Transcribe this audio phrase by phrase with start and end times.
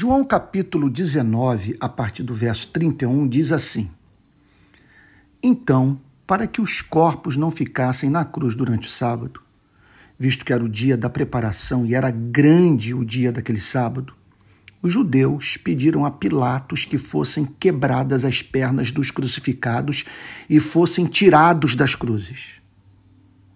[0.00, 3.90] João capítulo 19, a partir do verso 31, diz assim:
[5.42, 9.42] Então, para que os corpos não ficassem na cruz durante o sábado,
[10.16, 14.14] visto que era o dia da preparação e era grande o dia daquele sábado,
[14.80, 20.04] os judeus pediram a Pilatos que fossem quebradas as pernas dos crucificados
[20.48, 22.60] e fossem tirados das cruzes.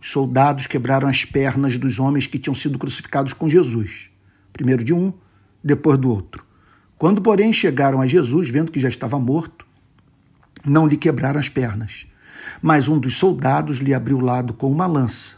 [0.01, 4.11] Os soldados quebraram as pernas dos homens que tinham sido crucificados com Jesus,
[4.53, 5.15] primeiro de um,
[5.63, 6.45] depois do outro.
[6.99, 9.67] Quando, porém, chegaram a Jesus, vendo que já estava morto,
[10.65, 12.07] não lhe quebraram as pernas.
[12.61, 15.37] Mas um dos soldados lhe abriu o lado com uma lança,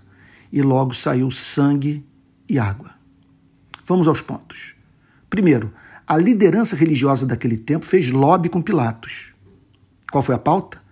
[0.52, 2.04] e logo saiu sangue
[2.48, 2.90] e água.
[3.84, 4.74] Vamos aos pontos.
[5.28, 5.72] Primeiro,
[6.06, 9.32] a liderança religiosa daquele tempo fez lobby com Pilatos.
[10.10, 10.82] Qual foi a pauta?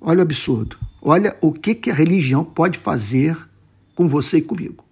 [0.00, 0.78] Olha o absurdo.
[1.02, 3.36] Olha o que, que a religião pode fazer
[3.94, 4.84] com você e comigo.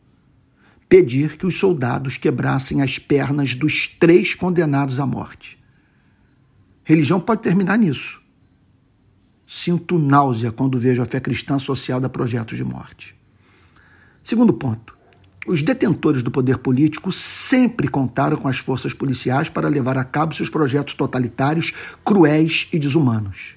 [0.92, 5.58] Pedir que os soldados quebrassem as pernas dos três condenados à morte.
[6.84, 8.20] Religião pode terminar nisso.
[9.46, 13.16] Sinto náusea quando vejo a fé cristã associada a projetos de morte.
[14.22, 14.94] Segundo ponto.
[15.46, 20.34] Os detentores do poder político sempre contaram com as forças policiais para levar a cabo
[20.34, 21.72] seus projetos totalitários,
[22.04, 23.56] cruéis e desumanos.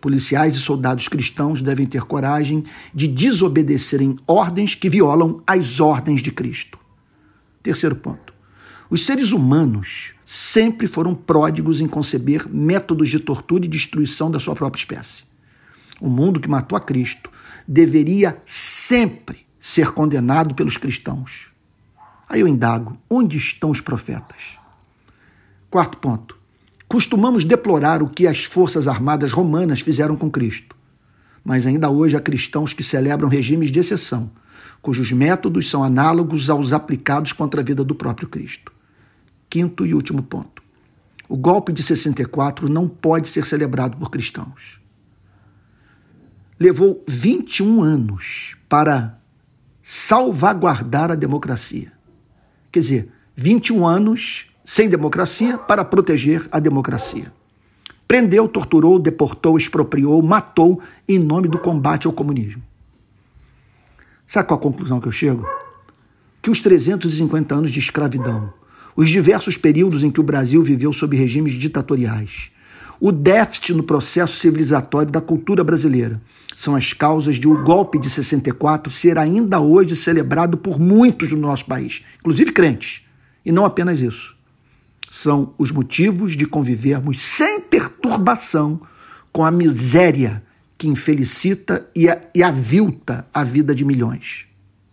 [0.00, 6.30] Policiais e soldados cristãos devem ter coragem de desobedecerem ordens que violam as ordens de
[6.30, 6.78] Cristo.
[7.62, 8.32] Terceiro ponto.
[8.88, 14.54] Os seres humanos sempre foram pródigos em conceber métodos de tortura e destruição da sua
[14.54, 15.24] própria espécie.
[16.00, 17.30] O mundo que matou a Cristo
[17.66, 21.48] deveria sempre ser condenado pelos cristãos.
[22.28, 24.58] Aí eu indago: onde estão os profetas?
[25.68, 26.37] Quarto ponto.
[26.88, 30.74] Costumamos deplorar o que as forças armadas romanas fizeram com Cristo.
[31.44, 34.30] Mas ainda hoje há cristãos que celebram regimes de exceção,
[34.80, 38.72] cujos métodos são análogos aos aplicados contra a vida do próprio Cristo.
[39.50, 40.62] Quinto e último ponto.
[41.28, 44.80] O golpe de 64 não pode ser celebrado por cristãos.
[46.58, 49.20] Levou 21 anos para
[49.82, 51.92] salvaguardar a democracia.
[52.72, 57.32] Quer dizer, 21 anos sem democracia para proteger a democracia.
[58.06, 62.62] Prendeu, torturou, deportou, expropriou, matou em nome do combate ao comunismo.
[64.26, 65.48] Sabe qual a conclusão que eu chego?
[66.42, 68.52] Que os 350 anos de escravidão,
[68.94, 72.50] os diversos períodos em que o Brasil viveu sob regimes ditatoriais,
[73.00, 76.20] o déficit no processo civilizatório da cultura brasileira
[76.54, 81.38] são as causas de o golpe de 64 ser ainda hoje celebrado por muitos do
[81.38, 83.02] nosso país, inclusive crentes.
[83.46, 84.36] E não apenas isso
[85.10, 88.80] são os motivos de convivermos sem perturbação
[89.32, 90.42] com a miséria
[90.76, 94.47] que infelicita e, avilta a vida de milhões.